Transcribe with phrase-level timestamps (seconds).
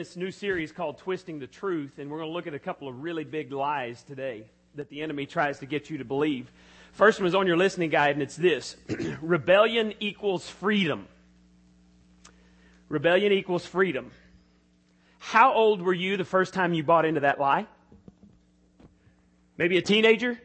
[0.00, 2.88] this new series called Twisting the Truth, and we're going to look at a couple
[2.88, 6.50] of really big lies today that the enemy tries to get you to believe.
[6.92, 8.76] First one is on your listening guide, and it's this
[9.20, 11.06] Rebellion equals freedom.
[12.88, 14.10] Rebellion equals freedom.
[15.18, 17.66] How old were you the first time you bought into that lie?
[19.58, 20.40] Maybe a teenager?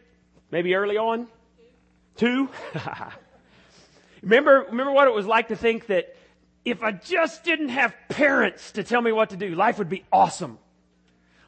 [0.52, 1.28] Maybe early on?
[2.18, 2.50] Two?
[4.22, 6.15] remember, remember what it was like to think that
[6.66, 10.04] if I just didn't have parents to tell me what to do, life would be
[10.12, 10.58] awesome.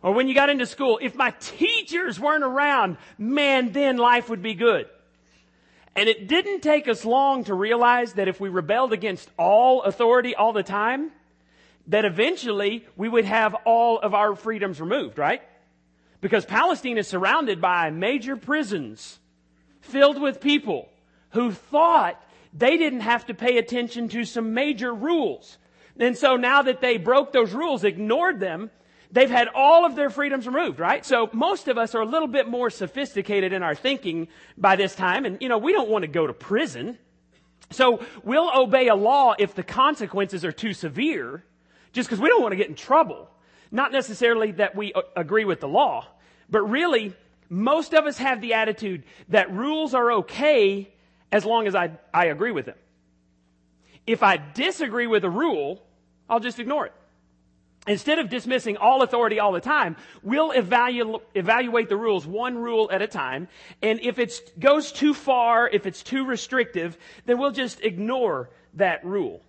[0.04, 4.44] Or when you got into school, if my teachers weren't around, man, then life would
[4.44, 4.86] be good.
[5.96, 10.36] And it didn't take us long to realize that if we rebelled against all authority
[10.36, 11.12] all the time,
[11.88, 15.42] that eventually we would have all of our freedoms removed, right?
[16.22, 19.18] Because Palestine is surrounded by major prisons
[19.82, 20.90] filled with people
[21.32, 22.22] who thought
[22.58, 25.58] they didn't have to pay attention to some major rules.
[26.00, 28.72] And so now that they broke those rules, ignored them,
[29.12, 31.06] they've had all of their freedoms removed, right?
[31.06, 34.96] So most of us are a little bit more sophisticated in our thinking by this
[34.96, 35.26] time.
[35.26, 36.98] And, you know, we don't want to go to prison.
[37.72, 41.44] So we'll obey a law if the consequences are too severe,
[41.94, 43.30] just because we don't want to get in trouble.
[43.72, 46.08] Not necessarily that we uh, agree with the law,
[46.50, 47.14] but really,
[47.50, 50.94] most of us have the attitude that rules are okay
[51.32, 52.78] as long as I, I agree with them.
[54.06, 55.82] If I disagree with a rule,
[56.30, 56.94] I'll just ignore it.
[57.88, 62.90] Instead of dismissing all authority all the time, we'll evalu- evaluate the rules one rule
[62.92, 63.48] at a time.
[63.82, 69.06] And if it goes too far, if it's too restrictive, then we'll just ignore that
[69.06, 69.42] rule.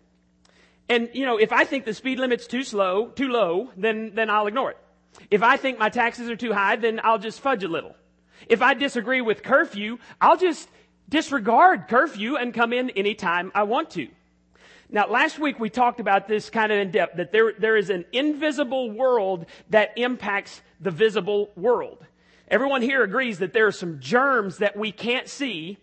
[0.88, 4.30] And, you know, if I think the speed limit's too slow, too low, then, then
[4.30, 4.78] I'll ignore it.
[5.30, 7.94] If I think my taxes are too high, then I'll just fudge a little.
[8.46, 10.68] If I disagree with curfew, I'll just
[11.08, 14.08] disregard curfew and come in anytime I want to.
[14.90, 17.90] Now, last week we talked about this kind of in depth, that there, there is
[17.90, 22.06] an invisible world that impacts the visible world.
[22.50, 25.76] Everyone here agrees that there are some germs that we can't see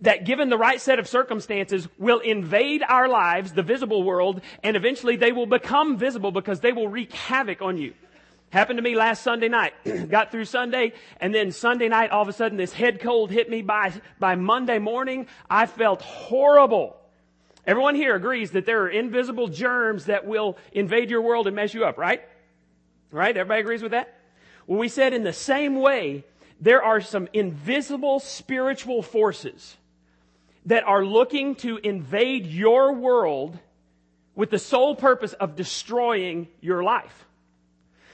[0.00, 4.76] that given the right set of circumstances will invade our lives, the visible world, and
[4.76, 7.92] eventually they will become visible because they will wreak havoc on you.
[8.56, 9.74] Happened to me last Sunday night.
[10.08, 13.50] Got through Sunday, and then Sunday night, all of a sudden, this head cold hit
[13.50, 15.26] me by, by Monday morning.
[15.50, 16.96] I felt horrible.
[17.66, 21.74] Everyone here agrees that there are invisible germs that will invade your world and mess
[21.74, 22.22] you up, right?
[23.10, 23.36] Right?
[23.36, 24.18] Everybody agrees with that?
[24.66, 26.24] Well, we said in the same way,
[26.58, 29.76] there are some invisible spiritual forces
[30.64, 33.58] that are looking to invade your world
[34.34, 37.25] with the sole purpose of destroying your life.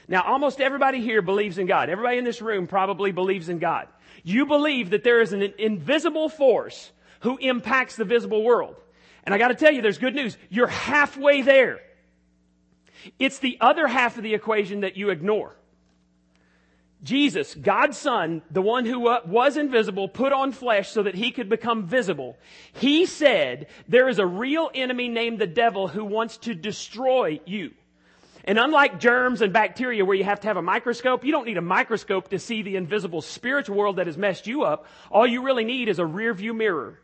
[0.07, 1.89] Now, almost everybody here believes in God.
[1.89, 3.87] Everybody in this room probably believes in God.
[4.23, 6.91] You believe that there is an invisible force
[7.21, 8.75] who impacts the visible world.
[9.23, 10.37] And I gotta tell you, there's good news.
[10.49, 11.79] You're halfway there.
[13.19, 15.55] It's the other half of the equation that you ignore.
[17.03, 21.49] Jesus, God's Son, the one who was invisible, put on flesh so that he could
[21.49, 22.37] become visible.
[22.71, 27.71] He said, there is a real enemy named the devil who wants to destroy you.
[28.45, 31.57] And unlike germs and bacteria where you have to have a microscope, you don't need
[31.57, 34.85] a microscope to see the invisible spiritual world that has messed you up.
[35.09, 36.99] All you really need is a rear view mirror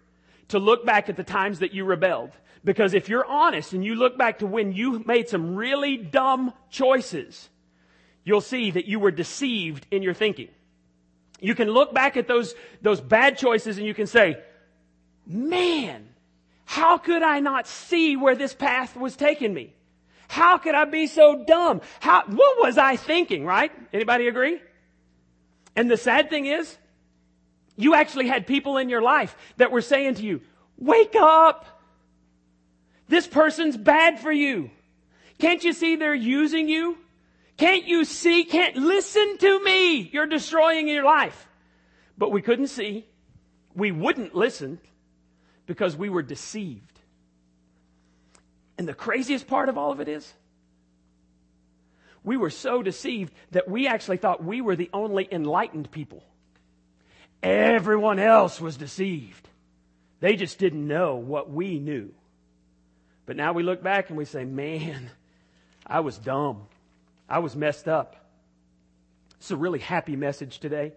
[0.50, 2.32] to look back at the times that you rebelled.
[2.64, 6.52] Because if you're honest and you look back to when you made some really dumb
[6.70, 7.48] choices,
[8.26, 10.50] you'll see that you were deceived in your thinking.
[11.40, 14.38] You can look back at those, those bad choices and you can say,
[15.26, 16.10] man,
[16.66, 19.74] how could I not see where this path was taking me?
[20.30, 21.82] How could I be so dumb?
[22.00, 23.72] How, what was I thinking, right?
[23.92, 24.62] Anybody agree?
[25.76, 26.78] And the sad thing is,
[27.76, 30.42] you actually had people in your life that were saying to you,
[30.78, 31.66] wake up!
[33.08, 34.70] This person's bad for you.
[35.40, 37.00] Can't you see they're using you?
[37.58, 38.44] Can't you see?
[38.44, 40.02] Can't listen to me.
[40.14, 41.48] You're destroying your life.
[42.20, 43.08] But we couldn't see.
[43.74, 44.80] We wouldn't listen
[45.66, 46.99] because we were deceived.
[48.80, 50.34] And the craziest part of all of it is,
[52.24, 56.24] we were so deceived that we actually thought we were the only enlightened people.
[57.44, 59.50] Everyone else was deceived.
[60.22, 62.14] They just didn't know what we knew.
[63.26, 65.12] But now we look back and we say, man,
[65.86, 66.62] I was dumb.
[67.28, 68.16] I was messed up.
[69.40, 70.94] It's a really happy message today.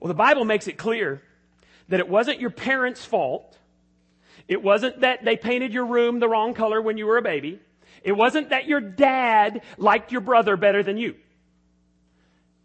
[0.00, 1.22] Well, the Bible makes it clear
[1.90, 3.56] that it wasn't your parents' fault
[4.48, 7.60] it wasn't that they painted your room the wrong color when you were a baby.
[8.02, 11.14] It wasn't that your dad liked your brother better than you.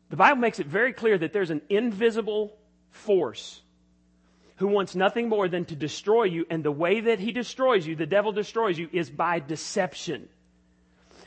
[0.09, 2.57] The Bible makes it very clear that there's an invisible
[2.91, 3.61] force
[4.57, 6.45] who wants nothing more than to destroy you.
[6.49, 10.27] And the way that he destroys you, the devil destroys you, is by deception.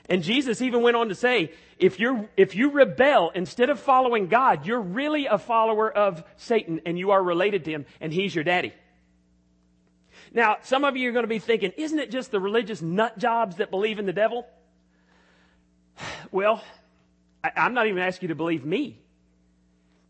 [0.08, 4.26] And Jesus even went on to say, if you if you rebel instead of following
[4.26, 8.34] God, you're really a follower of Satan and you are related to him and he's
[8.34, 8.72] your daddy.
[10.34, 13.18] Now, some of you are going to be thinking, isn't it just the religious nut
[13.18, 14.46] jobs that believe in the devil?
[16.30, 16.64] Well,
[17.44, 18.98] I, I'm not even asking you to believe me.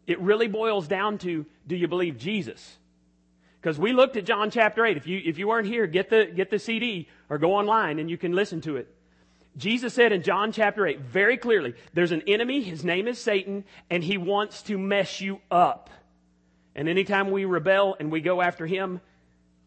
[0.07, 2.77] It really boils down to, do you believe Jesus?
[3.61, 4.97] Because we looked at John chapter 8.
[4.97, 8.09] If you, if you weren't here, get the, get the CD or go online and
[8.09, 8.93] you can listen to it.
[9.57, 13.65] Jesus said in John chapter 8 very clearly, there's an enemy, his name is Satan,
[13.91, 15.91] and he wants to mess you up.
[16.75, 19.01] And anytime we rebel and we go after him,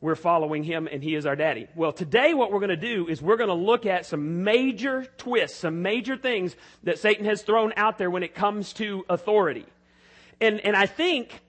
[0.01, 1.67] we're following him and he is our daddy.
[1.75, 5.05] Well, today what we're going to do is we're going to look at some major
[5.17, 9.65] twists, some major things that Satan has thrown out there when it comes to authority.
[10.41, 11.41] And, and I think,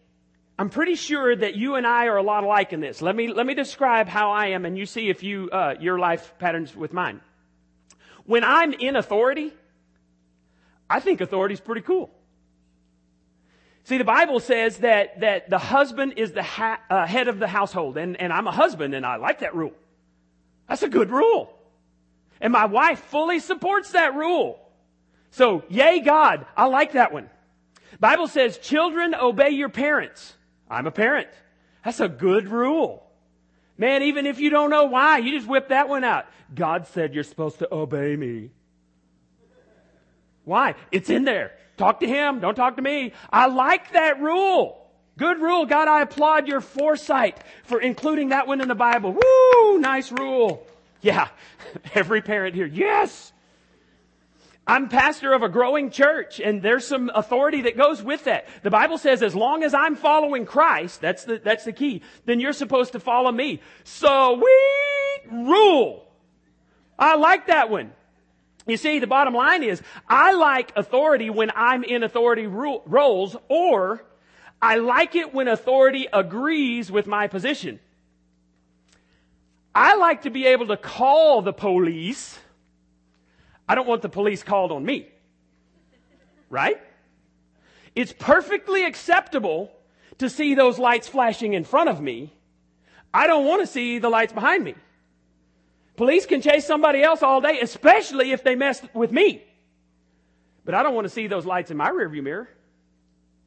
[0.59, 3.03] I'm pretty sure that you and I are a lot alike in this.
[3.03, 5.99] Let me, let me describe how I am and you see if you, uh, your
[5.99, 7.21] life patterns with mine.
[8.25, 9.53] When I'm in authority,
[10.89, 12.11] I think authority is pretty cool.
[13.87, 17.47] See, the Bible says that, that the husband is the ha- uh, head of the
[17.47, 19.75] household, and, and I'm a husband, and I like that rule.
[20.69, 21.57] That's a good rule.
[22.41, 24.59] And my wife fully supports that rule.
[25.31, 27.31] So, yay God, I like that one.
[28.01, 30.35] Bible says, children obey your parents.
[30.69, 31.29] I'm a parent.
[31.85, 33.07] That's a good rule.
[33.79, 36.27] Man, even if you don't know why, you just whip that one out.
[36.53, 38.51] God said you're supposed to obey me.
[40.43, 40.75] Why?
[40.91, 41.53] It's in there.
[41.77, 42.41] Talk to him.
[42.41, 43.13] Don't talk to me.
[43.31, 44.83] I like that rule.
[45.19, 45.67] Good rule.
[45.67, 49.13] God, I applaud your foresight for including that one in the Bible.
[49.13, 49.79] Woo!
[49.79, 50.67] Nice rule.
[51.01, 51.29] Yeah.
[51.95, 52.67] Every parent here.
[52.67, 53.33] Yes.
[54.67, 58.49] I'm pastor of a growing church and there's some authority that goes with that.
[58.63, 62.41] The Bible says as long as I'm following Christ, that's the, that's the key, then
[62.41, 63.61] you're supposed to follow me.
[63.85, 66.05] Sweet rule.
[66.99, 67.93] I like that one.
[68.67, 73.37] You see, the bottom line is, I like authority when I'm in authority ro- roles,
[73.49, 74.05] or
[74.61, 77.79] I like it when authority agrees with my position.
[79.75, 82.39] I like to be able to call the police
[83.69, 85.09] I don't want the police called on me.
[86.49, 86.81] Right?
[87.95, 89.73] It's perfectly acceptable
[90.19, 92.33] to see those lights flashing in front of me.
[93.13, 94.75] I don't want to see the lights behind me.
[95.97, 99.43] Police can chase somebody else all day, especially if they mess with me.
[100.65, 102.49] But I don't want to see those lights in my rearview mirror.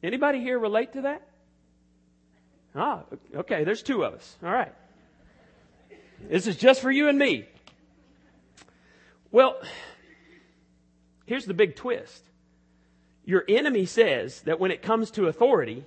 [0.02, 1.28] Anybody here relate to that?
[2.74, 3.02] Ah,
[3.34, 4.36] okay, there's two of us.
[4.42, 4.72] All right.
[6.28, 7.46] This is just for you and me.
[9.30, 9.60] Well,
[11.30, 12.24] Here's the big twist.
[13.24, 15.84] Your enemy says that when it comes to authority,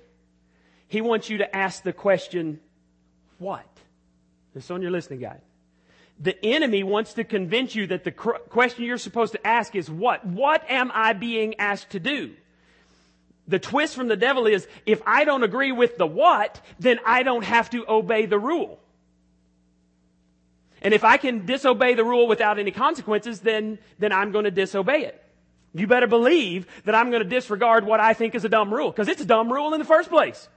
[0.88, 2.60] he wants you to ask the question,
[3.36, 3.66] what?
[4.54, 5.42] This on your listening guide.
[6.20, 10.24] The enemy wants to convince you that the question you're supposed to ask is what?
[10.24, 12.34] What am I being asked to do?
[13.48, 17.24] The twist from the devil is, if I don't agree with the what, then I
[17.24, 18.78] don't have to obey the rule.
[20.80, 24.50] And if I can disobey the rule without any consequences, then, then I'm going to
[24.50, 25.20] disobey it.
[25.74, 28.90] You better believe that I'm going to disregard what I think is a dumb rule,
[28.90, 30.48] because it's a dumb rule in the first place.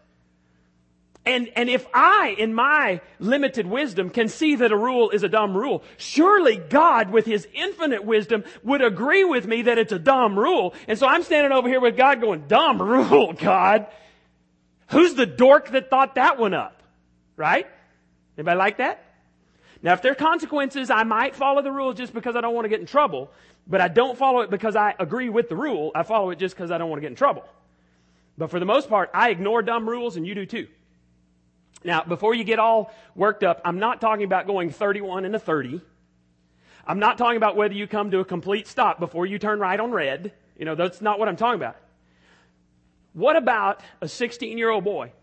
[1.27, 5.27] And, and if I, in my limited wisdom, can see that a rule is a
[5.27, 9.99] dumb rule, surely God, with His infinite wisdom, would agree with me that it's a
[9.99, 10.73] dumb rule.
[10.87, 13.87] And so I'm standing over here with God going, dumb rule, God.
[14.91, 16.81] Who's the dork that thought that one up?
[17.35, 17.67] Right?
[18.37, 19.03] Anybody like that?
[19.83, 22.63] Now, if there are consequences, I might follow the rule just because I don't want
[22.63, 23.29] to get in trouble.
[23.67, 25.91] But I don't follow it because I agree with the rule.
[25.93, 27.43] I follow it just because I don't want to get in trouble.
[28.37, 30.67] But for the most part, I ignore dumb rules and you do too.
[31.87, 35.39] Now, before you get all worked up, I'm not talking about going 31 and a
[35.39, 35.79] 30.
[36.85, 39.79] I'm not talking about whether you come to a complete stop before you turn right
[39.79, 40.33] on red.
[40.57, 41.77] You know, that's not what I'm talking about.
[43.13, 45.13] What about a 16 year old boy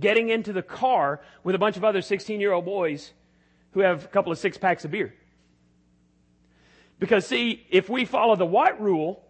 [0.00, 3.12] getting into the car with a bunch of other 16 year old boys
[3.72, 5.12] who have a couple of six packs of beer?
[6.98, 9.22] Because see, if we follow the white rule,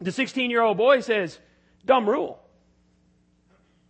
[0.00, 1.38] the 16 year old boy says,
[1.84, 2.40] dumb rule.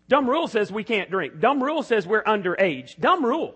[0.08, 1.40] Dumb rule says we can't drink.
[1.40, 2.98] Dumb rule says we're underage.
[2.98, 3.54] Dumb rule.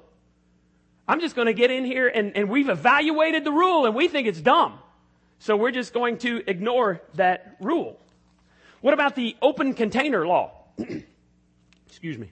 [1.08, 4.08] I'm just going to get in here and, and we've evaluated the rule and we
[4.08, 4.78] think it's dumb.
[5.38, 7.98] So we're just going to ignore that rule.
[8.80, 10.52] What about the open container law?
[11.86, 12.30] Excuse me.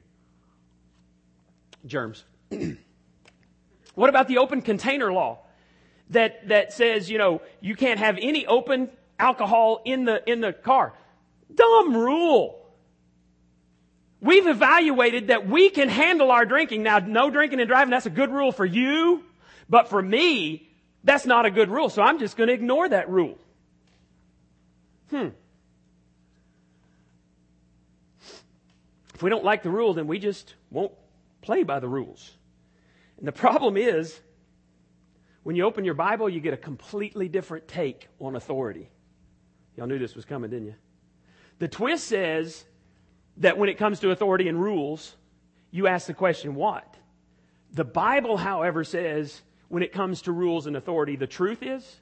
[1.86, 2.24] Germs.
[3.94, 5.38] what about the open container law?
[6.10, 10.52] that, that says, you know, you can't have any open alcohol in the, in the
[10.52, 10.92] car.
[11.54, 12.59] Dumb rule.
[14.20, 16.82] We've evaluated that we can handle our drinking.
[16.82, 19.24] Now, no drinking and driving, that's a good rule for you.
[19.68, 20.68] But for me,
[21.04, 21.88] that's not a good rule.
[21.88, 23.38] So I'm just going to ignore that rule.
[25.10, 25.28] Hmm.
[29.14, 30.92] If we don't like the rule, then we just won't
[31.40, 32.30] play by the rules.
[33.18, 34.18] And the problem is,
[35.42, 38.88] when you open your Bible, you get a completely different take on authority.
[39.76, 40.74] Y'all knew this was coming, didn't you?
[41.58, 42.64] The twist says
[43.40, 45.16] that when it comes to authority and rules,
[45.70, 46.96] you ask the question, what?
[47.72, 52.00] The Bible, however, says when it comes to rules and authority, the truth is,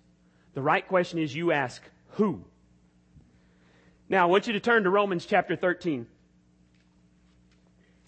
[0.54, 2.44] the right question is you ask, who?
[4.08, 6.06] Now, I want you to turn to Romans chapter 13.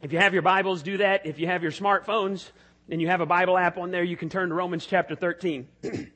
[0.02, 1.26] If you have your Bibles, do that.
[1.26, 2.50] If you have your smartphones
[2.88, 5.68] and you have a Bible app on there, you can turn to Romans chapter 13.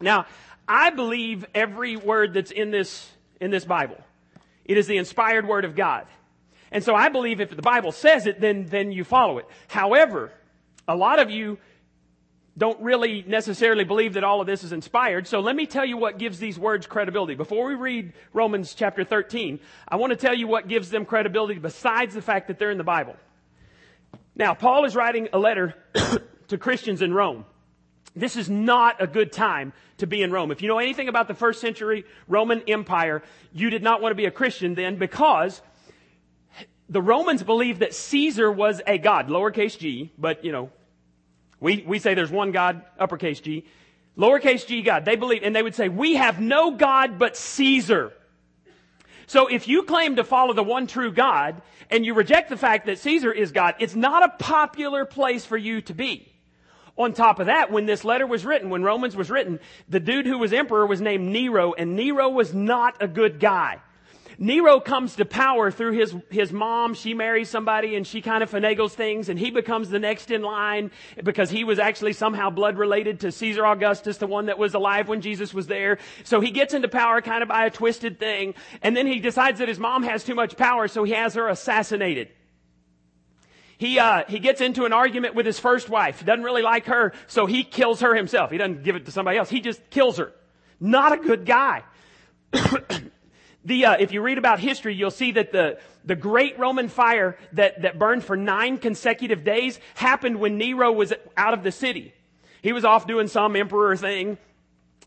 [0.00, 0.26] now,
[0.68, 3.10] I believe every word that's in this,
[3.40, 3.98] in this Bible.
[4.64, 6.06] It is the inspired word of God.
[6.70, 9.46] And so I believe if the Bible says it, then, then you follow it.
[9.68, 10.32] However,
[10.88, 11.58] a lot of you
[12.58, 15.26] don't really necessarily believe that all of this is inspired.
[15.26, 17.34] So let me tell you what gives these words credibility.
[17.34, 21.58] Before we read Romans chapter 13, I want to tell you what gives them credibility
[21.58, 23.16] besides the fact that they're in the Bible.
[24.34, 25.74] Now, Paul is writing a letter
[26.48, 27.44] to Christians in Rome.
[28.14, 30.50] This is not a good time to be in Rome.
[30.50, 34.16] If you know anything about the first century Roman Empire, you did not want to
[34.16, 35.60] be a Christian then because
[36.88, 40.70] the Romans believed that Caesar was a god, lowercase g, but you know,
[41.60, 43.64] we, we say there's one God, uppercase G.
[44.16, 45.04] Lowercase g God.
[45.04, 48.12] They believe, and they would say, we have no God but Caesar.
[49.26, 52.86] So if you claim to follow the one true God and you reject the fact
[52.86, 56.32] that Caesar is God, it's not a popular place for you to be.
[56.96, 60.24] On top of that, when this letter was written, when Romans was written, the dude
[60.24, 63.80] who was emperor was named Nero, and Nero was not a good guy.
[64.38, 66.94] Nero comes to power through his, his mom.
[66.94, 70.42] She marries somebody and she kind of finagles things and he becomes the next in
[70.42, 70.90] line
[71.22, 75.08] because he was actually somehow blood related to Caesar Augustus, the one that was alive
[75.08, 75.98] when Jesus was there.
[76.24, 78.54] So he gets into power kind of by a twisted thing.
[78.82, 81.48] And then he decides that his mom has too much power, so he has her
[81.48, 82.28] assassinated.
[83.78, 86.20] He, uh, he gets into an argument with his first wife.
[86.20, 88.50] He doesn't really like her, so he kills her himself.
[88.50, 89.50] He doesn't give it to somebody else.
[89.50, 90.32] He just kills her.
[90.80, 91.84] Not a good guy.
[93.66, 97.36] The, uh, if you read about history, you'll see that the, the great Roman fire
[97.54, 102.14] that, that burned for nine consecutive days happened when Nero was out of the city.
[102.62, 104.38] He was off doing some emperor thing.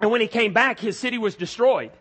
[0.01, 1.91] And when he came back, his city was destroyed.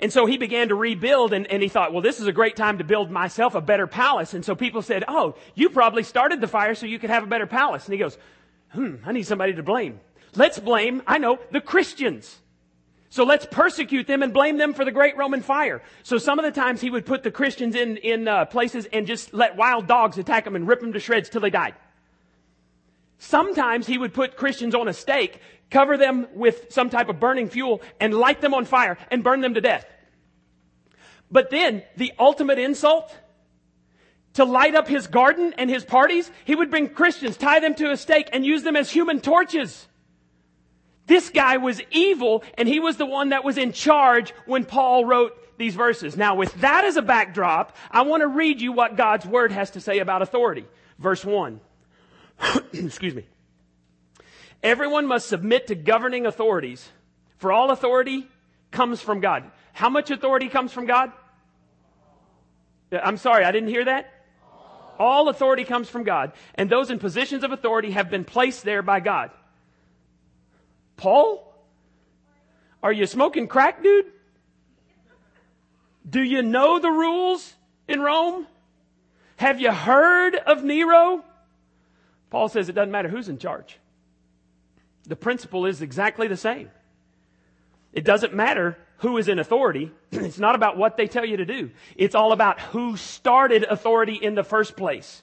[0.00, 2.56] And so he began to rebuild and, and he thought, well, this is a great
[2.56, 4.32] time to build myself a better palace.
[4.32, 7.26] And so people said, oh, you probably started the fire so you could have a
[7.26, 7.84] better palace.
[7.84, 8.16] And he goes,
[8.70, 10.00] hmm, I need somebody to blame.
[10.34, 12.38] Let's blame, I know, the Christians.
[13.10, 15.82] So let's persecute them and blame them for the great Roman fire.
[16.02, 19.06] So some of the times he would put the Christians in, in uh, places and
[19.06, 21.74] just let wild dogs attack them and rip them to shreds till they died.
[23.18, 27.48] Sometimes he would put Christians on a stake, cover them with some type of burning
[27.48, 29.86] fuel, and light them on fire and burn them to death.
[31.30, 33.14] But then, the ultimate insult,
[34.34, 37.90] to light up his garden and his parties, he would bring Christians, tie them to
[37.90, 39.87] a stake, and use them as human torches.
[41.08, 45.04] This guy was evil and he was the one that was in charge when Paul
[45.04, 46.16] wrote these verses.
[46.16, 49.72] Now with that as a backdrop, I want to read you what God's word has
[49.72, 50.66] to say about authority.
[50.98, 51.60] Verse 1.
[52.72, 53.24] Excuse me.
[54.62, 56.88] Everyone must submit to governing authorities,
[57.38, 58.26] for all authority
[58.70, 59.44] comes from God.
[59.72, 61.12] How much authority comes from God?
[62.92, 64.12] Uh, I'm sorry, I didn't hear that.
[64.98, 68.82] All authority comes from God, and those in positions of authority have been placed there
[68.82, 69.30] by God.
[70.98, 71.44] Paul?
[72.82, 74.06] Are you smoking crack, dude?
[76.08, 77.54] Do you know the rules
[77.86, 78.46] in Rome?
[79.36, 81.24] Have you heard of Nero?
[82.30, 83.78] Paul says it doesn't matter who's in charge.
[85.04, 86.70] The principle is exactly the same.
[87.92, 89.90] It doesn't matter who is in authority.
[90.10, 91.70] It's not about what they tell you to do.
[91.96, 95.22] It's all about who started authority in the first place.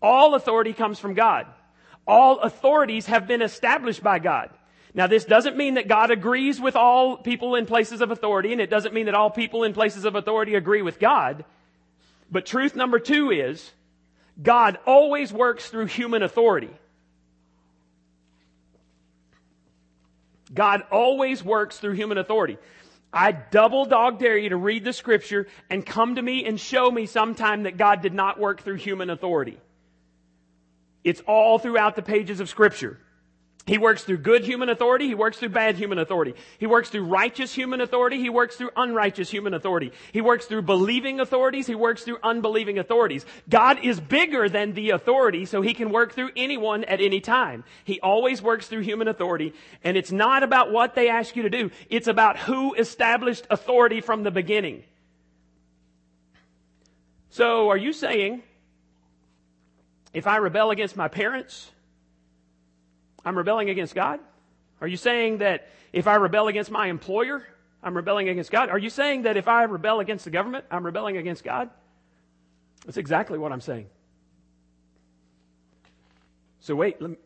[0.00, 1.46] All authority comes from God.
[2.06, 4.50] All authorities have been established by God.
[4.94, 8.60] Now this doesn't mean that God agrees with all people in places of authority, and
[8.60, 11.44] it doesn't mean that all people in places of authority agree with God.
[12.30, 13.72] But truth number two is,
[14.40, 16.70] God always works through human authority.
[20.52, 22.58] God always works through human authority.
[23.12, 26.90] I double dog dare you to read the scripture and come to me and show
[26.90, 29.58] me sometime that God did not work through human authority.
[31.02, 32.98] It's all throughout the pages of scripture.
[33.66, 35.06] He works through good human authority.
[35.06, 36.34] He works through bad human authority.
[36.58, 38.18] He works through righteous human authority.
[38.18, 39.92] He works through unrighteous human authority.
[40.12, 41.66] He works through believing authorities.
[41.66, 43.24] He works through unbelieving authorities.
[43.48, 47.64] God is bigger than the authority, so he can work through anyone at any time.
[47.84, 51.50] He always works through human authority, and it's not about what they ask you to
[51.50, 51.70] do.
[51.88, 54.82] It's about who established authority from the beginning.
[57.30, 58.42] So are you saying,
[60.12, 61.70] if I rebel against my parents,
[63.24, 64.20] I'm rebelling against God?
[64.80, 67.46] Are you saying that if I rebel against my employer,
[67.82, 68.68] I'm rebelling against God?
[68.68, 71.70] Are you saying that if I rebel against the government, I'm rebelling against God?
[72.84, 73.86] That's exactly what I'm saying.
[76.60, 77.16] So wait, me,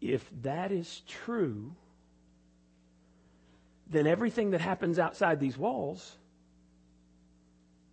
[0.00, 1.72] if that is true,
[3.88, 6.16] then everything that happens outside these walls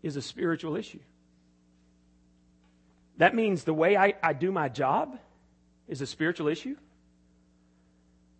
[0.01, 0.99] is a spiritual issue.
[3.17, 5.17] That means the way I, I do my job
[5.87, 6.75] is a spiritual issue.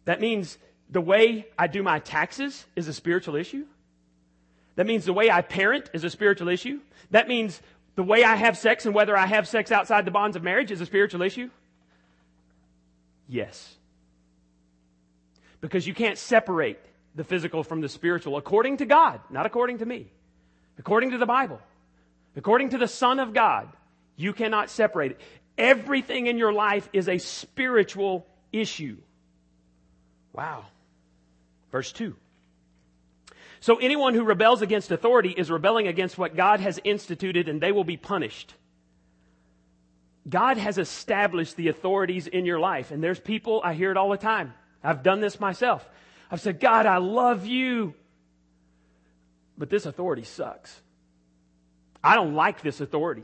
[0.05, 0.57] That means
[0.89, 3.65] the way I do my taxes is a spiritual issue.
[4.75, 6.79] That means the way I parent is a spiritual issue.
[7.11, 7.61] That means
[7.95, 10.71] the way I have sex and whether I have sex outside the bonds of marriage
[10.71, 11.49] is a spiritual issue.
[13.27, 13.75] Yes.
[15.61, 16.79] Because you can't separate
[17.15, 20.07] the physical from the spiritual according to God, not according to me.
[20.79, 21.61] According to the Bible.
[22.35, 23.69] According to the Son of God,
[24.15, 25.21] you cannot separate it.
[25.57, 28.97] Everything in your life is a spiritual issue.
[30.33, 30.65] Wow.
[31.71, 32.15] Verse 2.
[33.59, 37.71] So anyone who rebels against authority is rebelling against what God has instituted and they
[37.71, 38.53] will be punished.
[40.27, 42.91] God has established the authorities in your life.
[42.91, 44.53] And there's people, I hear it all the time.
[44.83, 45.87] I've done this myself.
[46.31, 47.93] I've said, God, I love you.
[49.57, 50.81] But this authority sucks.
[52.03, 53.23] I don't like this authority.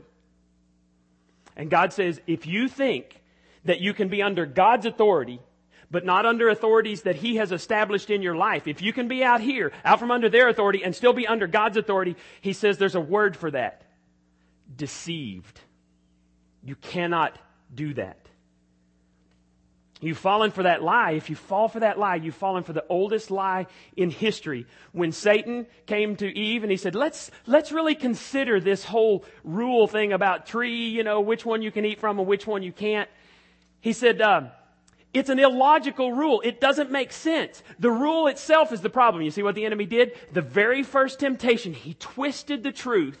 [1.56, 3.20] And God says, if you think
[3.64, 5.40] that you can be under God's authority,
[5.90, 9.24] but not under authorities that He has established in your life, if you can be
[9.24, 12.78] out here, out from under their authority and still be under God's authority, He says
[12.78, 13.82] there's a word for that.
[14.74, 15.60] Deceived.
[16.62, 17.36] You cannot
[17.74, 18.29] do that.
[20.00, 21.12] You've fallen for that lie.
[21.12, 24.66] If you fall for that lie, you've fallen for the oldest lie in history.
[24.92, 29.86] When Satan came to Eve and he said, let's, let's really consider this whole rule
[29.86, 32.72] thing about tree, you know, which one you can eat from and which one you
[32.72, 33.10] can't.
[33.80, 34.48] He said, uh,
[35.12, 36.40] it's an illogical rule.
[36.40, 37.62] It doesn't make sense.
[37.78, 39.22] The rule itself is the problem.
[39.22, 40.12] You see what the enemy did?
[40.32, 43.18] The very first temptation, he twisted the truth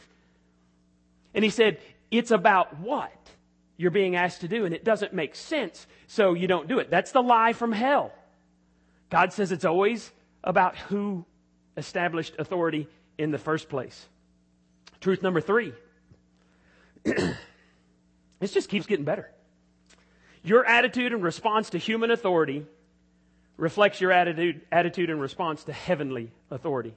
[1.34, 1.78] and he said,
[2.10, 3.12] it's about what?
[3.80, 6.90] You're being asked to do and it doesn't make sense, so you don't do it.
[6.90, 8.12] That's the lie from hell.
[9.08, 10.12] God says it's always
[10.44, 11.24] about who
[11.78, 14.06] established authority in the first place.
[15.00, 15.72] Truth number three.
[17.04, 19.30] this just keeps getting better.
[20.42, 22.66] Your attitude and response to human authority
[23.56, 26.94] reflects your attitude, attitude and response to heavenly authority.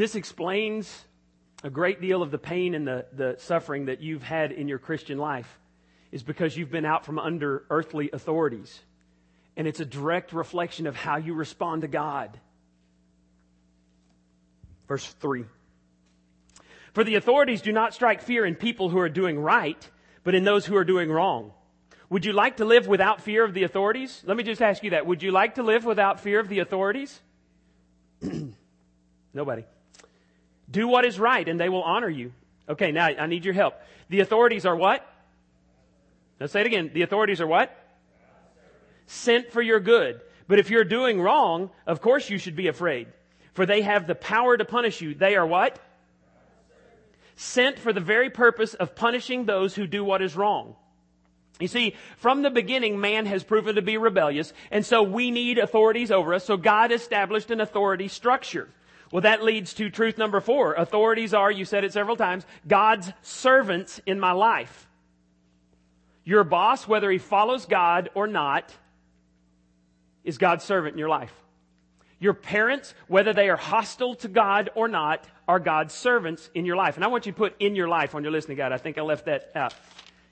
[0.00, 1.04] This explains
[1.62, 4.78] a great deal of the pain and the, the suffering that you've had in your
[4.78, 5.60] Christian life
[6.10, 8.80] is because you've been out from under earthly authorities.
[9.58, 12.40] And it's a direct reflection of how you respond to God.
[14.88, 15.44] Verse 3.
[16.94, 19.86] For the authorities do not strike fear in people who are doing right,
[20.24, 21.52] but in those who are doing wrong.
[22.08, 24.22] Would you like to live without fear of the authorities?
[24.24, 25.04] Let me just ask you that.
[25.04, 27.20] Would you like to live without fear of the authorities?
[29.34, 29.64] Nobody.
[30.70, 32.32] Do what is right and they will honor you.
[32.68, 33.74] Okay, now I need your help.
[34.08, 35.06] The authorities are what?
[36.38, 36.90] Let's say it again.
[36.94, 37.76] The authorities are what?
[39.06, 40.20] Sent for your good.
[40.46, 43.08] But if you're doing wrong, of course you should be afraid.
[43.52, 45.14] For they have the power to punish you.
[45.14, 45.78] They are what?
[47.36, 50.76] Sent for the very purpose of punishing those who do what is wrong.
[51.58, 55.58] You see, from the beginning, man has proven to be rebellious, and so we need
[55.58, 56.44] authorities over us.
[56.44, 58.68] So God established an authority structure.
[59.12, 60.74] Well, that leads to truth number four.
[60.74, 64.88] Authorities are, you said it several times, God's servants in my life.
[66.24, 68.72] Your boss, whether he follows God or not,
[70.22, 71.32] is God's servant in your life.
[72.20, 76.76] Your parents, whether they are hostile to God or not, are God's servants in your
[76.76, 76.96] life.
[76.96, 78.72] And I want you to put in your life on your listening guide.
[78.72, 79.74] I think I left that out.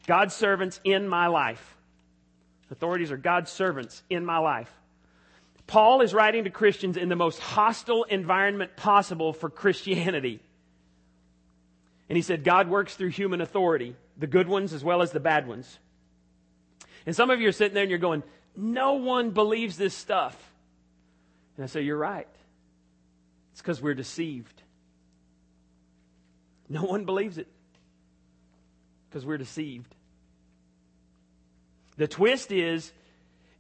[0.07, 1.77] God's servants in my life.
[2.71, 4.71] Authorities are God's servants in my life.
[5.69, 10.41] Paul is writing to Christians in the most hostile environment possible for Christianity.
[12.09, 15.21] And he said, God works through human authority, the good ones as well as the
[15.21, 15.79] bad ones.
[17.05, 18.23] And some of you are sitting there and you're going,
[18.57, 20.37] no one believes this stuff.
[21.57, 22.27] And I say, you're right.
[23.53, 24.63] It's because we're deceived.
[26.71, 27.49] No one believes it
[29.11, 29.95] because we're deceived.
[31.99, 32.91] The twist is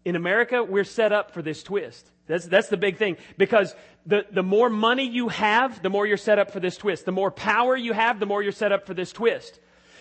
[0.09, 2.11] in America, we're set up for this twist.
[2.27, 3.18] That's, that's the big thing.
[3.37, 3.75] Because
[4.07, 7.05] the, the more money you have, the more you're set up for this twist.
[7.05, 9.61] The more power you have, the more you're set up for this twist.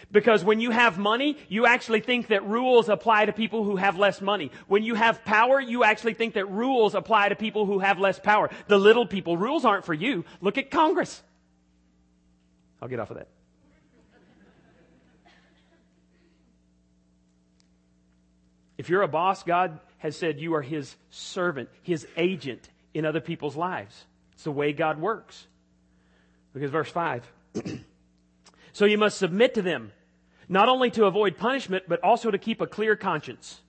[0.09, 3.99] Because when you have money, you actually think that rules apply to people who have
[3.99, 4.49] less money.
[4.67, 8.17] When you have power, you actually think that rules apply to people who have less
[8.17, 8.49] power.
[8.67, 10.23] The little people, rules aren't for you.
[10.39, 11.21] Look at Congress.
[12.81, 13.27] I'll get off of that.
[18.77, 23.21] If you're a boss, God has said you are his servant, his agent in other
[23.21, 24.05] people's lives.
[24.33, 25.47] It's the way God works.
[26.53, 27.31] Because verse 5.
[28.73, 29.91] so you must submit to them,
[30.47, 33.61] not only to avoid punishment, but also to keep a clear conscience.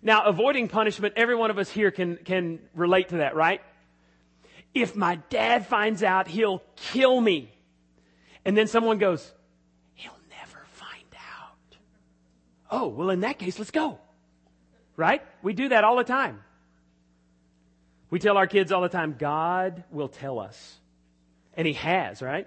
[0.00, 3.60] Now, avoiding punishment, every one of us here can, can relate to that, right?
[4.74, 7.52] If my dad finds out, he'll kill me.
[8.44, 9.32] And then someone goes,
[9.94, 11.76] he'll never find out.
[12.70, 13.98] Oh, well, in that case, let's go.
[14.96, 15.22] Right?
[15.42, 16.42] We do that all the time.
[18.10, 20.78] We tell our kids all the time, God will tell us.
[21.54, 22.46] And He has, right?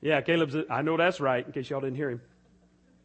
[0.00, 2.20] Yeah, Caleb's, I know that's right, in case y'all didn't hear him.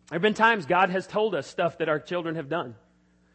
[0.09, 2.75] There have been times God has told us stuff that our children have done.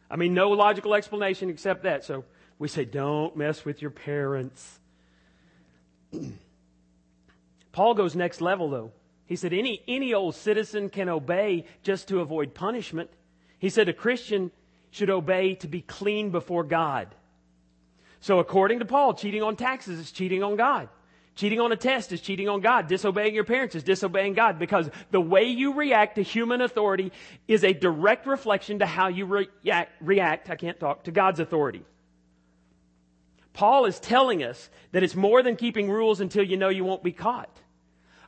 [0.09, 2.03] I mean, no logical explanation except that.
[2.05, 2.23] So
[2.59, 4.79] we say, don't mess with your parents.
[7.71, 8.91] Paul goes next level though.
[9.25, 13.09] He said, any, any old citizen can obey just to avoid punishment.
[13.59, 14.51] He said, a Christian
[14.91, 17.13] should obey to be clean before God.
[18.19, 20.89] So according to Paul, cheating on taxes is cheating on God.
[21.35, 22.87] Cheating on a test is cheating on God.
[22.87, 27.11] Disobeying your parents is disobeying God because the way you react to human authority
[27.47, 31.85] is a direct reflection to how you react, react I can't talk, to God's authority.
[33.53, 37.03] Paul is telling us that it's more than keeping rules until you know you won't
[37.03, 37.55] be caught.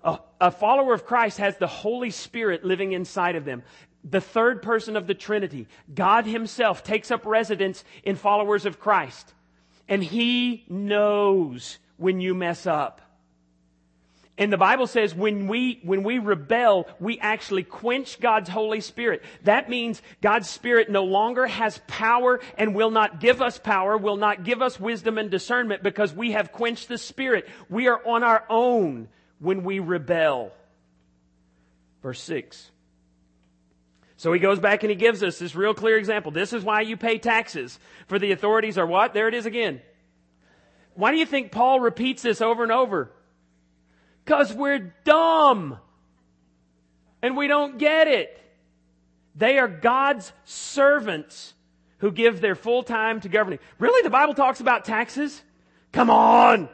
[0.04, 3.63] A, a follower of Christ has the Holy Spirit living inside of them
[4.04, 9.34] the third person of the Trinity, God Himself, takes up residence in followers of Christ.
[9.88, 13.02] And He knows when you mess up.
[14.40, 19.22] And the Bible says when we, when we rebel, we actually quench God's Holy Spirit.
[19.44, 24.16] That means God's Spirit no longer has power and will not give us power, will
[24.16, 27.50] not give us wisdom and discernment because we have quenched the Spirit.
[27.70, 29.10] We are on our own
[29.40, 30.54] when we rebel.
[32.02, 32.72] Verse 6.
[34.20, 36.30] So he goes back and he gives us this real clear example.
[36.30, 37.80] This is why you pay taxes.
[38.08, 39.14] For the authorities are what?
[39.14, 39.82] There it is again.
[40.94, 43.14] Why do you think Paul repeats this over and over?
[44.26, 45.80] Because we're dumb.
[47.22, 48.38] And we don't get it.
[49.36, 51.54] They are God's servants
[52.00, 53.60] who give their full time to governing.
[53.78, 54.04] Really?
[54.04, 55.42] The Bible talks about taxes?
[55.94, 56.68] Come on!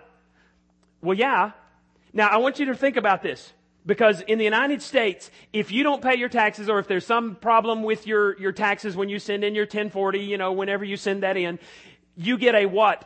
[0.99, 1.51] Well, yeah.
[2.11, 3.53] Now, I want you to think about this.
[3.85, 7.35] Because in the United States, if you don't pay your taxes or if there's some
[7.35, 10.97] problem with your, your taxes when you send in your 1040, you know, whenever you
[10.97, 11.59] send that in,
[12.15, 13.05] you get a what?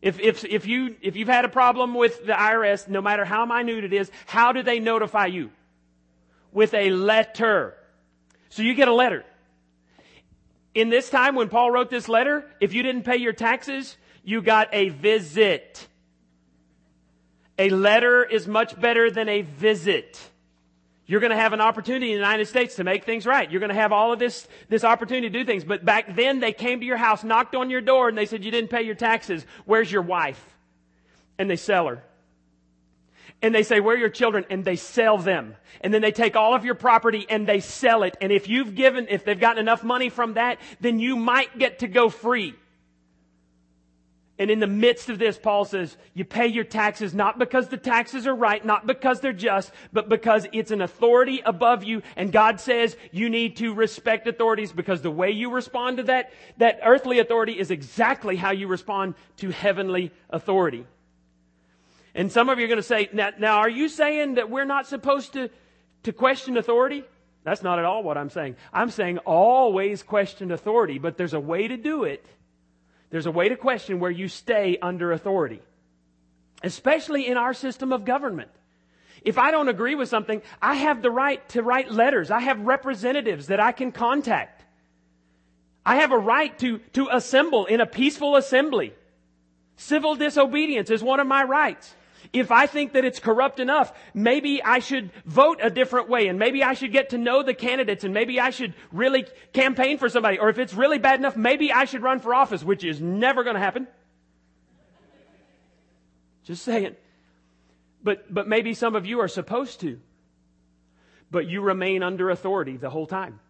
[0.00, 3.44] If, if, if you, if you've had a problem with the IRS, no matter how
[3.44, 5.50] minute it is, how do they notify you?
[6.52, 7.74] With a letter.
[8.48, 9.24] So you get a letter.
[10.74, 14.40] In this time when Paul wrote this letter, if you didn't pay your taxes, you
[14.40, 15.88] got a visit.
[17.58, 20.20] A letter is much better than a visit.
[21.06, 23.50] You're going to have an opportunity in the United States to make things right.
[23.50, 25.64] You're going to have all of this, this opportunity to do things.
[25.64, 28.44] But back then they came to your house, knocked on your door, and they said,
[28.44, 29.46] you didn't pay your taxes.
[29.64, 30.42] Where's your wife?
[31.38, 32.04] And they sell her.
[33.40, 34.44] And they say, where are your children?
[34.50, 35.56] And they sell them.
[35.80, 38.16] And then they take all of your property and they sell it.
[38.20, 41.78] And if you've given, if they've gotten enough money from that, then you might get
[41.78, 42.54] to go free.
[44.38, 47.76] And in the midst of this, Paul says, you pay your taxes not because the
[47.76, 52.02] taxes are right, not because they're just, but because it's an authority above you.
[52.14, 56.32] And God says you need to respect authorities because the way you respond to that,
[56.58, 60.86] that earthly authority is exactly how you respond to heavenly authority.
[62.14, 64.64] And some of you are going to say, now, now are you saying that we're
[64.64, 65.50] not supposed to,
[66.04, 67.02] to question authority?
[67.42, 68.54] That's not at all what I'm saying.
[68.72, 72.24] I'm saying always question authority, but there's a way to do it
[73.10, 75.62] there's a way to question where you stay under authority,
[76.62, 78.50] especially in our system of government.
[79.22, 82.30] If I don't agree with something, I have the right to write letters.
[82.30, 84.64] I have representatives that I can contact.
[85.84, 88.92] I have a right to, to assemble in a peaceful assembly.
[89.76, 91.94] Civil disobedience is one of my rights.
[92.32, 96.38] If I think that it's corrupt enough, maybe I should vote a different way and
[96.38, 100.08] maybe I should get to know the candidates and maybe I should really campaign for
[100.08, 100.38] somebody.
[100.38, 103.44] Or if it's really bad enough, maybe I should run for office, which is never
[103.44, 103.86] going to happen.
[106.44, 106.96] Just saying.
[108.02, 110.00] But, but maybe some of you are supposed to.
[111.30, 113.40] But you remain under authority the whole time.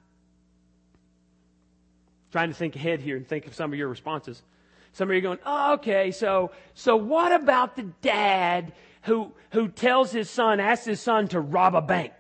[2.30, 4.42] Trying to think ahead here and think of some of your responses.
[4.92, 8.72] Some of you are going, oh, okay, so, so what about the dad
[9.02, 12.12] who, who tells his son, asks his son to rob a bank?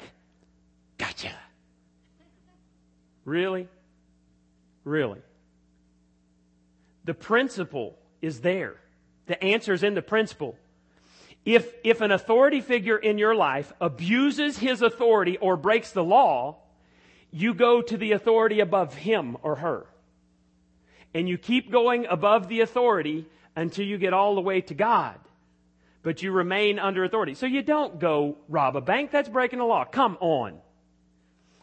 [0.96, 1.32] Gotcha.
[3.24, 3.68] Really?
[4.84, 5.20] Really?
[7.04, 8.76] The principle is there.
[9.26, 10.56] The answer is in the principle.
[11.44, 16.58] If, if an authority figure in your life abuses his authority or breaks the law,
[17.30, 19.86] you go to the authority above him or her.
[21.14, 25.16] And you keep going above the authority until you get all the way to God.
[26.02, 27.34] But you remain under authority.
[27.34, 29.10] So you don't go rob a bank.
[29.10, 29.84] That's breaking the law.
[29.84, 30.58] Come on.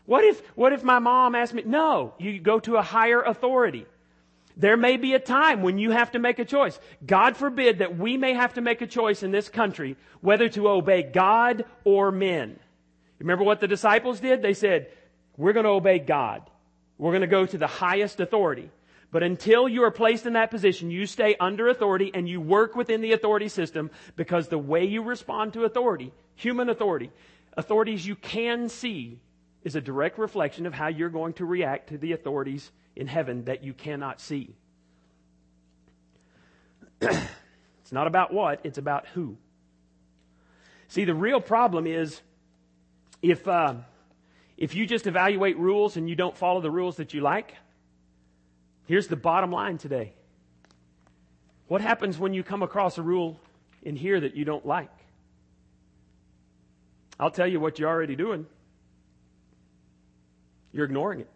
[0.06, 1.64] What if, what if my mom asked me?
[1.66, 3.86] No, you go to a higher authority.
[4.58, 6.80] There may be a time when you have to make a choice.
[7.06, 10.70] God forbid that we may have to make a choice in this country whether to
[10.70, 12.60] obey God or men.
[13.20, 14.42] Remember what the disciples did?
[14.42, 14.92] They said,
[15.38, 16.50] we're going to obey God.
[16.98, 18.70] We're going to go to the highest authority.
[19.16, 22.76] But until you are placed in that position, you stay under authority and you work
[22.76, 27.12] within the authority system because the way you respond to authority, human authority,
[27.56, 29.22] authorities you can see
[29.64, 33.46] is a direct reflection of how you're going to react to the authorities in heaven
[33.46, 34.54] that you cannot see.
[37.00, 39.38] it's not about what, it's about who.
[40.90, 42.20] See, the real problem is
[43.22, 43.76] if, uh,
[44.58, 47.56] if you just evaluate rules and you don't follow the rules that you like,
[48.86, 50.14] here's the bottom line today.
[51.68, 53.40] What happens when you come across a rule
[53.82, 54.92] in here that you don't like?
[57.20, 58.46] I'll tell you what you're already doing.
[60.72, 61.30] You're ignoring it.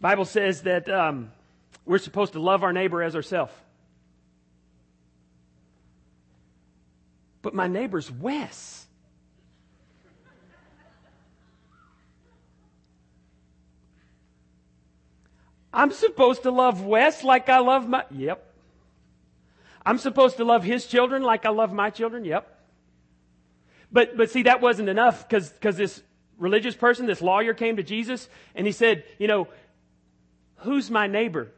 [0.00, 1.32] Bible says that um,
[1.84, 3.52] we're supposed to love our neighbor as ourselves.
[7.42, 8.86] But my neighbor's Wes.
[15.78, 18.02] I'm supposed to love Wes like I love my.
[18.10, 18.44] Yep.
[19.86, 22.24] I'm supposed to love his children like I love my children.
[22.24, 22.52] Yep.
[23.92, 26.02] But, but see, that wasn't enough because, because this
[26.36, 29.46] religious person, this lawyer came to Jesus and he said, you know,
[30.56, 31.52] who's my neighbor?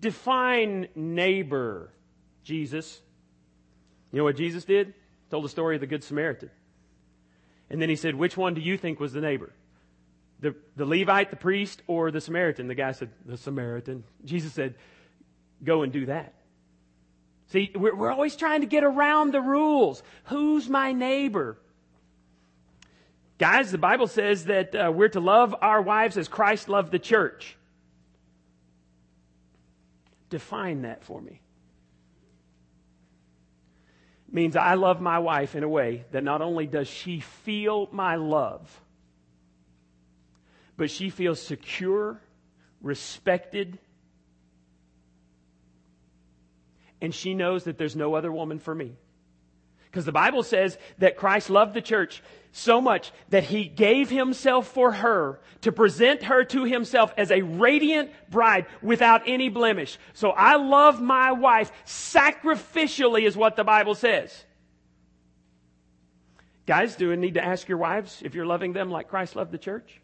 [0.00, 1.92] Define neighbor,
[2.42, 3.00] Jesus.
[4.10, 4.94] You know what Jesus did?
[5.30, 6.50] Told the story of the Good Samaritan.
[7.70, 9.52] And then he said, which one do you think was the neighbor?
[10.40, 12.68] The, the Levite, the priest, or the Samaritan?
[12.68, 14.04] The guy said, the Samaritan.
[14.24, 14.74] Jesus said,
[15.64, 16.34] go and do that.
[17.48, 20.02] See, we're, we're always trying to get around the rules.
[20.24, 21.58] Who's my neighbor?
[23.38, 26.98] Guys, the Bible says that uh, we're to love our wives as Christ loved the
[26.98, 27.56] church.
[30.30, 31.40] Define that for me.
[34.30, 38.16] Means I love my wife in a way that not only does she feel my
[38.16, 38.80] love,
[40.76, 42.20] but she feels secure,
[42.80, 43.78] respected,
[47.00, 48.96] and she knows that there's no other woman for me.
[49.84, 54.68] Because the Bible says that Christ loved the church so much that he gave himself
[54.68, 59.98] for her to present her to himself as a radiant bride without any blemish.
[60.12, 64.44] So I love my wife sacrificially is what the Bible says.
[66.66, 69.52] Guys, do you need to ask your wives if you're loving them like Christ loved
[69.52, 70.00] the church?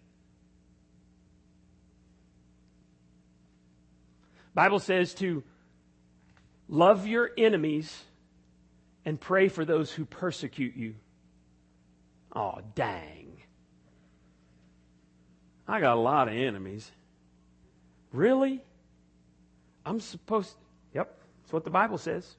[4.55, 5.43] Bible says to
[6.69, 8.03] Love your enemies
[9.05, 10.95] and pray for those who persecute you.
[12.35, 13.37] Oh, dang.
[15.69, 16.91] I got a lot of enemies.
[18.13, 18.65] Really?
[19.85, 20.55] I'm supposed,
[20.95, 22.37] yep, that's what the Bible says.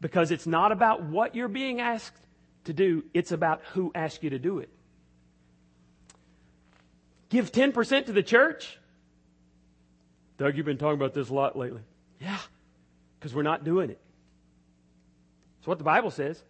[0.00, 2.16] Because it's not about what you're being asked
[2.64, 4.70] to do, it's about who asked you to do it.
[7.28, 8.78] Give 10% to the church.
[10.42, 11.82] Doug, you've been talking about this a lot lately.
[12.20, 12.36] Yeah,
[13.16, 14.00] because we're not doing it.
[15.58, 16.42] That's what the Bible says.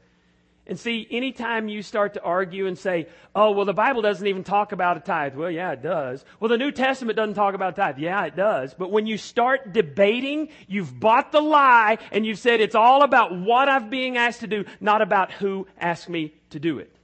[0.66, 4.44] And see, anytime you start to argue and say, oh, well, the Bible doesn't even
[4.44, 5.34] talk about a tithe.
[5.34, 6.24] Well, yeah, it does.
[6.40, 7.98] Well, the New Testament doesn't talk about tithe.
[7.98, 8.72] Yeah, it does.
[8.72, 13.38] But when you start debating, you've bought the lie and you've said it's all about
[13.38, 16.96] what I'm being asked to do, not about who asked me to do it.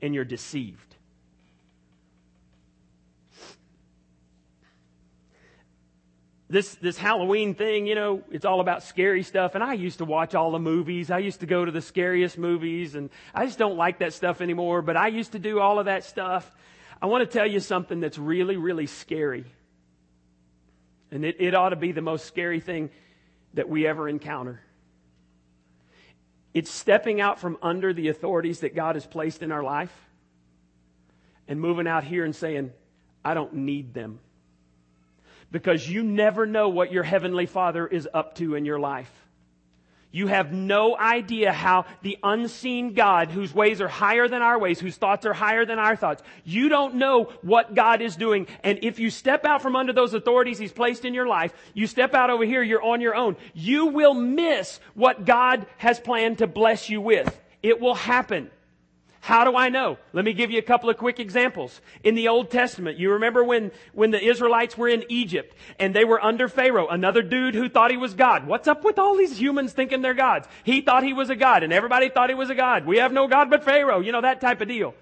[0.00, 0.89] And you're deceived.
[6.50, 9.54] This, this Halloween thing, you know, it's all about scary stuff.
[9.54, 11.08] And I used to watch all the movies.
[11.08, 14.40] I used to go to the scariest movies and I just don't like that stuff
[14.40, 16.50] anymore, but I used to do all of that stuff.
[17.00, 19.44] I want to tell you something that's really, really scary.
[21.12, 22.90] And it, it ought to be the most scary thing
[23.54, 24.60] that we ever encounter.
[26.52, 29.94] It's stepping out from under the authorities that God has placed in our life
[31.46, 32.72] and moving out here and saying,
[33.24, 34.18] I don't need them.
[35.50, 39.10] Because you never know what your Heavenly Father is up to in your life.
[40.12, 44.80] You have no idea how the unseen God, whose ways are higher than our ways,
[44.80, 48.48] whose thoughts are higher than our thoughts, you don't know what God is doing.
[48.64, 51.86] And if you step out from under those authorities He's placed in your life, you
[51.86, 53.36] step out over here, you're on your own.
[53.54, 57.38] You will miss what God has planned to bless you with.
[57.62, 58.50] It will happen.
[59.22, 59.98] How do I know?
[60.14, 61.82] Let me give you a couple of quick examples.
[62.02, 66.06] In the Old Testament, you remember when, when the Israelites were in Egypt and they
[66.06, 68.46] were under Pharaoh, another dude who thought he was God.
[68.46, 70.48] What's up with all these humans thinking they're gods?
[70.64, 72.86] He thought he was a God and everybody thought he was a God.
[72.86, 74.00] We have no God but Pharaoh.
[74.00, 74.94] You know, that type of deal.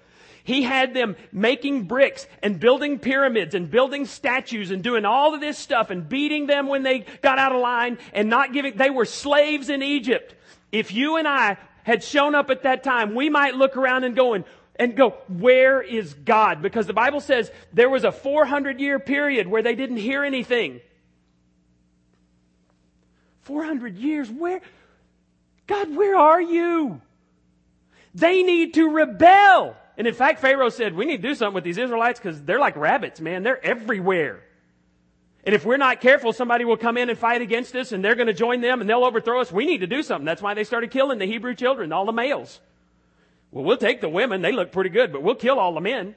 [0.43, 5.39] He had them making bricks and building pyramids and building statues and doing all of
[5.39, 8.89] this stuff and beating them when they got out of line and not giving, they
[8.89, 10.35] were slaves in Egypt.
[10.71, 14.15] If you and I had shown up at that time, we might look around and
[14.15, 14.45] going,
[14.79, 16.61] and go, where is God?
[16.61, 20.79] Because the Bible says there was a 400 year period where they didn't hear anything.
[23.41, 24.61] 400 years, where?
[25.67, 27.01] God, where are you?
[28.15, 29.75] They need to rebel.
[29.97, 32.59] And in fact, Pharaoh said, we need to do something with these Israelites because they're
[32.59, 33.43] like rabbits, man.
[33.43, 34.41] They're everywhere.
[35.45, 38.15] And if we're not careful, somebody will come in and fight against us and they're
[38.15, 39.51] going to join them and they'll overthrow us.
[39.51, 40.25] We need to do something.
[40.25, 42.59] That's why they started killing the Hebrew children, all the males.
[43.51, 44.41] Well, we'll take the women.
[44.41, 46.15] They look pretty good, but we'll kill all the men.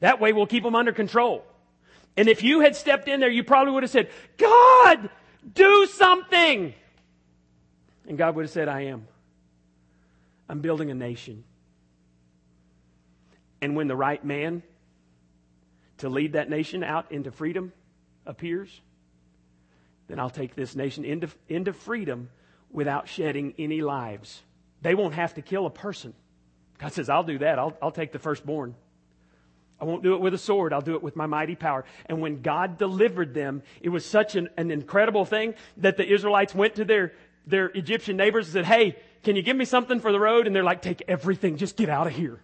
[0.00, 1.44] That way we'll keep them under control.
[2.16, 5.10] And if you had stepped in there, you probably would have said, God,
[5.54, 6.74] do something.
[8.06, 9.06] And God would have said, I am.
[10.48, 11.44] I'm building a nation.
[13.60, 14.62] And when the right man
[15.98, 17.72] to lead that nation out into freedom
[18.26, 18.80] appears,
[20.08, 22.28] then I'll take this nation into, into freedom
[22.70, 24.42] without shedding any lives.
[24.80, 26.14] They won't have to kill a person.
[26.78, 27.58] God says, I'll do that.
[27.58, 28.74] I'll, I'll take the firstborn.
[29.80, 30.72] I won't do it with a sword.
[30.72, 31.84] I'll do it with my mighty power.
[32.06, 36.54] And when God delivered them, it was such an, an incredible thing that the Israelites
[36.54, 37.12] went to their,
[37.46, 40.46] their Egyptian neighbors and said, Hey, can you give me something for the road?
[40.46, 41.56] And they're like, Take everything.
[41.56, 42.40] Just get out of here.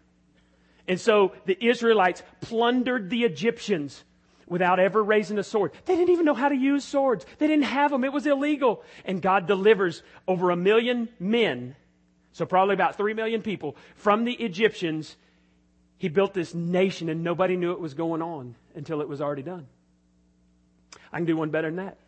[0.88, 4.02] And so the Israelites plundered the Egyptians
[4.48, 5.72] without ever raising a sword.
[5.84, 7.26] They didn't even know how to use swords.
[7.38, 8.04] They didn't have them.
[8.04, 8.82] It was illegal.
[9.04, 11.76] And God delivers over a million men,
[12.32, 15.16] so probably about three million people, from the Egyptians.
[15.98, 19.42] He built this nation and nobody knew it was going on until it was already
[19.42, 19.66] done.
[21.12, 21.98] I can do one better than that.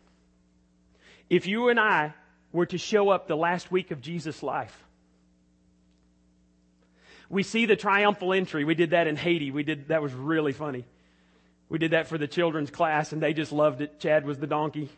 [1.29, 2.13] If you and I
[2.51, 4.77] were to show up the last week of Jesus' life,
[7.29, 8.65] we see the triumphal entry.
[8.65, 9.51] We did that in Haiti.
[9.51, 10.85] We did, that was really funny.
[11.71, 13.97] We did that for the children's class and they just loved it.
[13.97, 14.89] Chad was the donkey.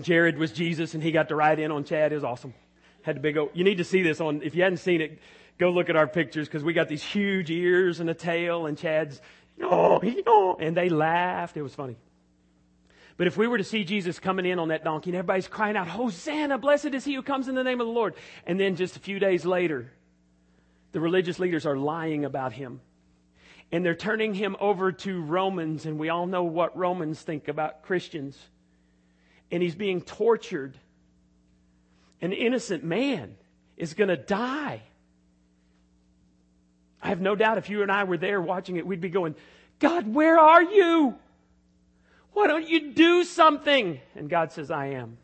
[0.00, 2.12] Jared was Jesus and he got to ride in on Chad.
[2.12, 2.54] It was awesome.
[3.02, 5.18] Had a big old, you need to see this on, if you hadn't seen it,
[5.58, 8.78] go look at our pictures because we got these huge ears and a tail and
[8.78, 9.20] Chad's,
[9.60, 11.56] oh, oh, and they laughed.
[11.56, 11.96] It was funny.
[13.16, 15.76] But if we were to see Jesus coming in on that donkey and everybody's crying
[15.76, 18.14] out, Hosanna, blessed is he who comes in the name of the Lord.
[18.46, 19.90] And then just a few days later,
[20.92, 22.80] the religious leaders are lying about him
[23.74, 27.82] and they're turning him over to Romans, and we all know what Romans think about
[27.82, 28.38] Christians.
[29.50, 30.78] And he's being tortured.
[32.20, 33.34] An innocent man
[33.76, 34.80] is going to die.
[37.02, 39.34] I have no doubt if you and I were there watching it, we'd be going,
[39.80, 41.16] God, where are you?
[42.32, 44.00] Why don't you do something?
[44.14, 45.18] And God says, I am.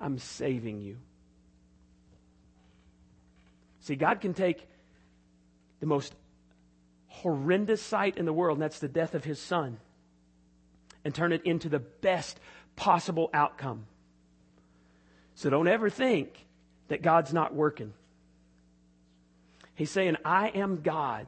[0.00, 0.96] I'm saving you.
[3.80, 4.66] See, God can take
[5.80, 6.14] the most
[7.22, 9.78] horrendous sight in the world, and that's the death of his son,
[11.04, 12.38] and turn it into the best
[12.76, 13.86] possible outcome.
[15.34, 16.46] So don't ever think
[16.88, 17.92] that God's not working.
[19.74, 21.26] He's saying, I am God,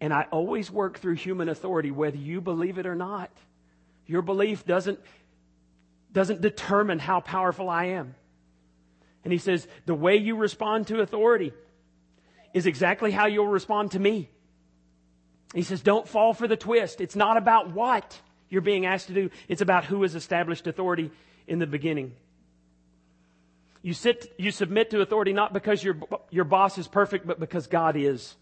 [0.00, 3.30] and I always work through human authority, whether you believe it or not.
[4.06, 5.00] Your belief doesn't,
[6.12, 8.14] doesn't determine how powerful I am.
[9.24, 11.52] And he says, the way you respond to authority
[12.54, 14.30] is exactly how you'll respond to me.
[15.54, 17.00] He says, don't fall for the twist.
[17.00, 18.20] It's not about what
[18.50, 19.30] you're being asked to do.
[19.48, 21.10] It's about who has established authority
[21.46, 22.12] in the beginning.
[23.82, 25.96] You sit, you submit to authority not because your,
[26.30, 28.34] your boss is perfect, but because God is.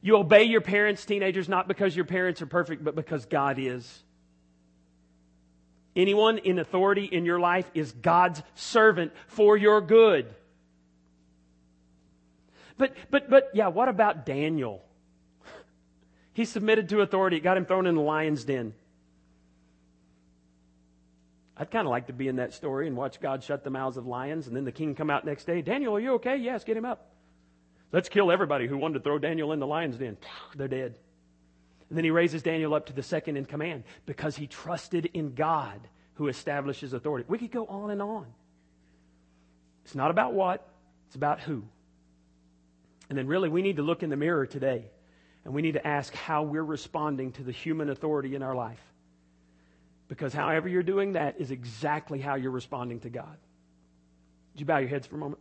[0.00, 4.02] You obey your parents, teenagers, not because your parents are perfect, but because God is.
[5.96, 10.26] Anyone in authority in your life is God's servant for your good.
[12.76, 14.83] But, but, but, yeah, what about Daniel?
[16.34, 17.36] He submitted to authority.
[17.36, 18.74] It got him thrown in the lion's den.
[21.56, 23.96] I'd kind of like to be in that story and watch God shut the mouths
[23.96, 25.62] of lions, and then the king come out next day.
[25.62, 26.36] Daniel, are you okay?
[26.36, 27.12] Yes, get him up.
[27.92, 30.16] Let's kill everybody who wanted to throw Daniel in the lion's den.
[30.56, 30.96] They're dead.
[31.88, 35.34] And then he raises Daniel up to the second in command because he trusted in
[35.34, 35.80] God
[36.14, 37.26] who establishes authority.
[37.28, 38.26] We could go on and on.
[39.84, 40.66] It's not about what,
[41.06, 41.62] it's about who.
[43.08, 44.86] And then really we need to look in the mirror today
[45.44, 48.80] and we need to ask how we're responding to the human authority in our life.
[50.08, 53.36] Because however you're doing that is exactly how you're responding to God.
[54.52, 55.40] Would you bow your heads for a moment?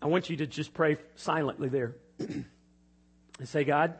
[0.00, 2.44] I want you to just pray silently there and
[3.44, 3.94] say, God,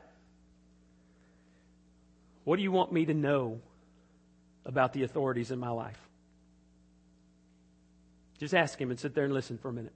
[2.44, 3.60] what do you want me to know
[4.64, 6.05] about the authorities in my life?
[8.38, 9.92] Just ask Him and sit there and listen for a minute.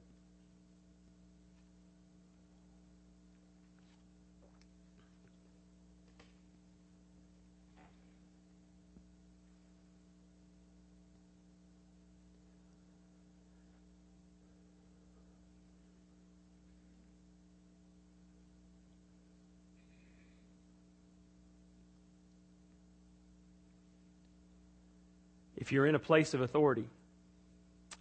[25.57, 26.87] If you're in a place of authority,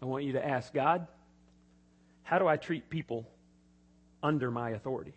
[0.01, 1.07] I want you to ask God,
[2.23, 3.27] how do I treat people
[4.23, 5.13] under my authority?